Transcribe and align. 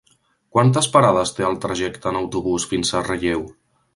Quantes 0.55 0.87
parades 0.95 1.33
té 1.39 1.45
el 1.49 1.59
trajecte 1.67 2.11
en 2.13 2.19
autobús 2.23 2.67
fins 2.73 2.95
a 3.01 3.05
Relleu? 3.11 3.47